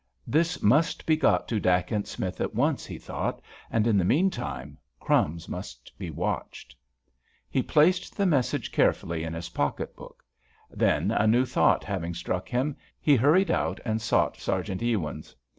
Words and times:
"This 0.25 0.63
must 0.63 1.05
be 1.05 1.15
got 1.15 1.47
to 1.49 1.59
Dacent 1.59 2.07
Smith 2.07 2.41
at 2.41 2.55
once," 2.55 2.87
thought 2.87 3.35
he; 3.35 3.41
"and 3.69 3.85
in 3.85 3.99
the 3.99 4.03
meantime 4.03 4.79
'Crumbs' 4.99 5.47
must 5.47 5.95
be 5.99 6.09
watched." 6.09 6.75
He 7.51 7.61
placed 7.61 8.17
the 8.17 8.25
message 8.25 8.71
carefully 8.71 9.23
in 9.23 9.35
his 9.35 9.49
pocket 9.49 9.95
book. 9.95 10.23
Then, 10.71 11.11
a 11.11 11.27
new 11.27 11.45
thought 11.45 11.83
having 11.83 12.15
struck 12.15 12.49
him, 12.49 12.77
he 12.99 13.15
hurried 13.15 13.51
out 13.51 13.79
and 13.85 14.01
sought 14.01 14.37
Sergeant 14.37 14.81
Ewins. 14.81 15.35